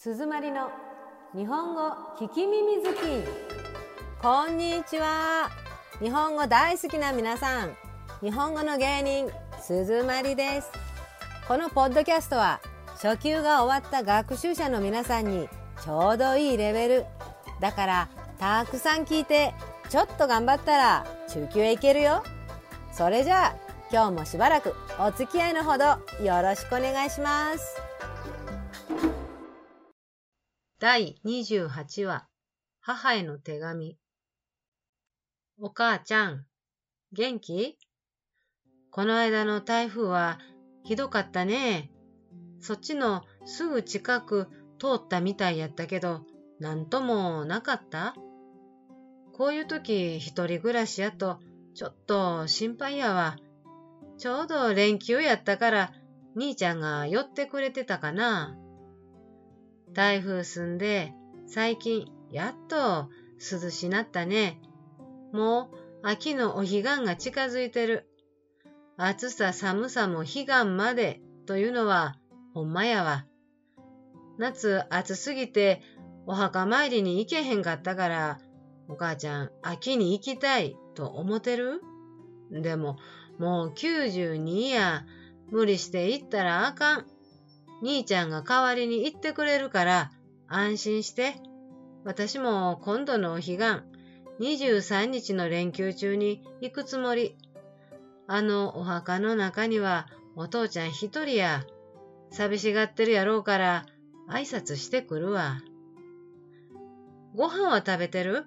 [0.00, 0.70] 鈴まりの
[1.34, 1.90] 日本語
[2.20, 2.98] 聞き耳好き。
[4.22, 5.50] こんにちは。
[6.00, 7.76] 日本語大好きな皆さん。
[8.20, 9.28] 日本語の芸人
[9.60, 10.70] 鈴まりです。
[11.48, 12.60] このポッドキャストは
[13.02, 15.48] 初級が終わった学習者の皆さんに
[15.82, 17.04] ちょうどいいレベル。
[17.58, 18.08] だから
[18.38, 19.52] たくさん聞いて
[19.88, 22.22] ちょっと頑張ったら中級へ行けるよ。
[22.92, 23.56] それじゃあ
[23.90, 25.86] 今日もしばらくお付き合いのほど
[26.24, 27.87] よろしくお願いします。
[30.80, 32.28] 第28話
[32.78, 33.98] 母への手紙
[35.60, 36.44] お母ちゃん、
[37.10, 37.76] 元気？
[38.92, 40.38] この間の台風は
[40.84, 41.90] ひどかったね。
[42.60, 44.46] そっちのすぐ近く
[44.78, 46.20] 通ったみたいやったけど、
[46.60, 48.14] なんともなかった？
[49.36, 51.40] こういう時一人暮らしやと
[51.74, 53.34] ちょっと心配やわ。
[54.16, 55.92] ちょうど連休やったから
[56.36, 58.56] 兄ちゃんが寄ってくれてたかな。
[59.94, 61.12] 台風済んで、
[61.46, 64.60] 最近やっと涼しなったね。
[65.32, 68.08] もう秋のお彼岸が近づいてる。
[68.96, 72.16] 暑さ寒さも彼岸までというのは
[72.54, 73.24] ほんまやわ。
[74.38, 75.82] 夏暑すぎて
[76.26, 78.38] お墓参りに行けへんかったから、
[78.88, 81.80] お母ちゃん秋に行きたいと思ってる？
[82.50, 82.98] でも
[83.38, 85.04] もう92や
[85.50, 87.06] 無理して行ったらあかん。
[87.82, 90.10] 兄ちゃんが代わりに行ってくれるから
[90.48, 91.36] 安心して。
[92.04, 93.58] 私も今度のお彼岸、
[94.40, 97.36] 23日の連休中に行くつもり。
[98.26, 100.06] あのお墓の中には
[100.36, 101.64] お父ちゃん一人や。
[102.30, 103.86] 寂しがってるやろうから
[104.28, 105.62] 挨拶してくるわ。
[107.34, 108.46] ご飯は食べてる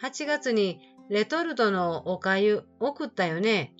[0.00, 3.74] ?8 月にレトルトのおかゆ送ったよね。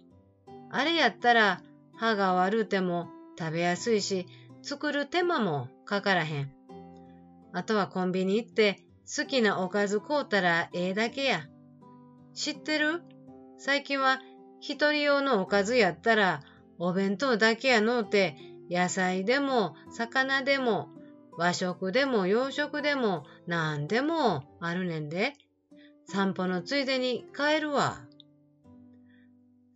[0.70, 1.62] あれやったら
[1.96, 4.26] 歯が悪うても食べやすいし
[4.62, 6.52] 作る手間もかからへん。
[7.52, 8.84] あとはコンビニ行って
[9.16, 11.46] 好きなおかず買うたらええだけや。
[12.34, 13.02] 知ってる？
[13.58, 14.20] 最近は
[14.60, 16.42] 一人用のおかずやったら
[16.78, 18.36] お弁当だけやのうて
[18.70, 20.88] 野菜でも魚でも
[21.36, 25.34] 和食でも洋食でも何でもあるねんで。
[26.12, 28.00] 散歩のついでに帰るわ。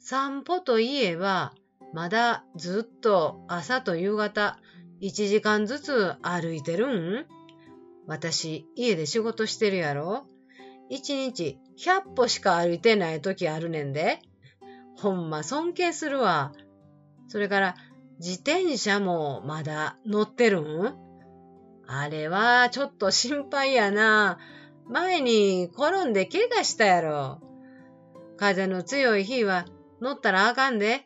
[0.00, 1.54] 散歩といえば、
[1.92, 4.58] まだずっと朝と夕方
[5.04, 7.26] 1時間ずつ歩いてるん？
[8.06, 10.24] 私、家で仕事してるやろ
[10.90, 14.20] ?1 日100歩しか歩いてない時あるねんで。
[14.96, 16.52] ほんま尊敬するわ。
[17.28, 17.76] それから、
[18.18, 20.94] 自転車もまだ乗ってるん？
[21.86, 24.38] あれはちょっと心配やな。
[24.88, 27.42] 前に転んで怪我したやろ。
[28.38, 29.66] 風の強い日は
[30.00, 31.02] 乗ったらあかんで。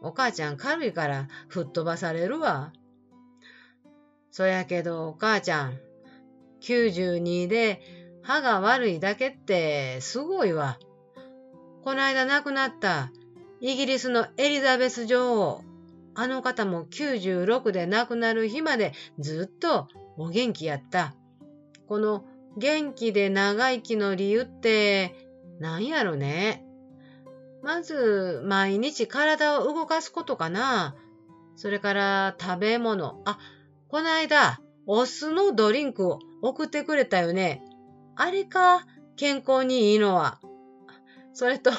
[0.00, 2.72] お母ちゃん軽いから吹っ飛ばされるわ。
[4.32, 5.78] そやけどお母ちゃん、
[6.62, 7.82] 92で
[8.22, 10.78] 歯が悪いだけってすごいわ。
[11.84, 13.12] この間亡くなった
[13.60, 15.64] イギリスのエリザベス女王。
[16.14, 21.14] あの方も96で亡くなる日までずっとお元気やった。
[21.86, 22.24] この
[22.56, 25.14] 元気で長生きの理由って
[25.60, 26.64] 何やろね。
[27.62, 30.96] まず、毎日体を動かすことかな。
[31.54, 33.22] それから食べ物。
[33.24, 33.38] あ、
[33.92, 37.62] この間、お酢のドリンクを送ってくれたよね。
[38.16, 38.86] あれか、
[39.16, 40.40] 健康にいいのは。
[41.34, 41.70] それと、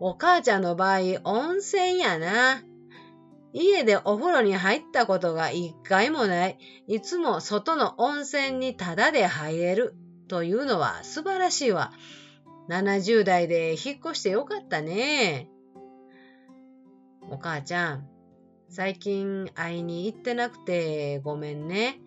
[0.00, 2.62] お母ちゃんの場合、温泉やな。
[3.52, 6.58] 家でお風呂に入ったことが一回もない。
[6.86, 9.94] いつも外の温泉にタダで入れる。
[10.26, 11.92] というのは素晴らしいわ。
[12.70, 15.50] 70代で引っ越してよかったね。
[17.30, 18.08] お母ちゃん、
[18.68, 22.00] 最近会いに行ってなくてごめんね。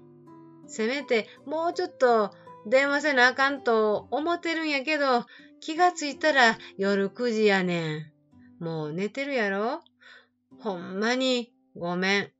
[0.68, 2.32] せめてもうちょっと
[2.66, 5.26] 電話せなあかんと思ってるんやけど、
[5.60, 8.12] 気がついたら夜9時やねん。
[8.60, 9.82] もう寝てるやろ？
[10.60, 12.32] ほんまにごめん。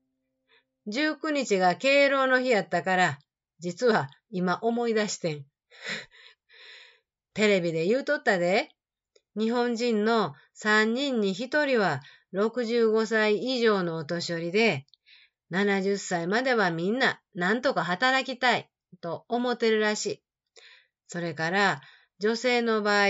[0.88, 3.20] 19日が敬老の日やったから、
[3.60, 5.46] 実は今思い出してん。
[7.34, 8.70] テレビで言うとったで。
[9.38, 12.02] 日本人の3人に1人は
[12.34, 14.86] 65歳以上のお年寄りで、
[15.52, 18.70] 70歳まではみんな何とか働きたい
[19.02, 20.24] と思ってるらしい。
[21.08, 21.82] それから
[22.20, 23.08] 女性の場合、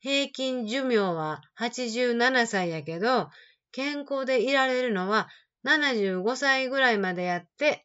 [0.00, 3.28] 平均寿命は87歳やけど、
[3.72, 5.28] 健康でいられるのは
[5.64, 7.84] 75歳ぐらいまでやって。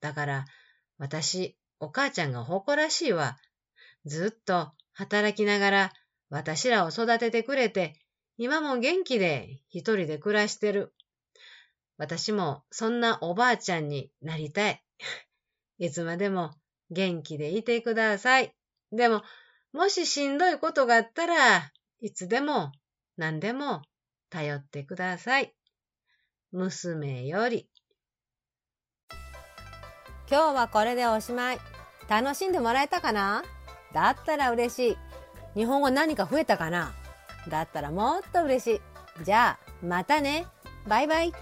[0.00, 0.44] だから
[0.98, 3.38] 私、お母ちゃんが誇らしいわ。
[4.04, 5.92] ずっと働きながら
[6.28, 7.94] 私らを育ててくれて、
[8.38, 10.92] 今も元気で一人で暮らしてる。
[11.96, 14.82] 私もそんなおばあちゃんになりたい。
[15.78, 16.50] いつまでも
[16.90, 18.54] 元気でいてください。
[18.92, 19.22] でも、
[19.72, 22.72] もししんどいことがあったらいつでも
[23.16, 23.82] 何でも
[24.28, 25.54] 頼ってください。
[26.52, 27.70] 娘より。
[30.30, 31.58] 今日はこれでおしまい。
[32.08, 33.42] 楽しんでもらえたかな？
[33.94, 34.96] だったら嬉しい。
[35.54, 36.94] 日本語何か増えたかな？
[37.50, 39.24] だったらもっと嬉しい。
[39.24, 40.46] じゃあ、またね。
[40.86, 41.32] バイバイ。